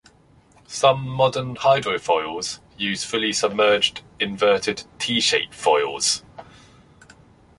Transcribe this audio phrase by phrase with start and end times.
[0.65, 6.23] Some modern hydrofoils use fully submerged inverted T-shape foils.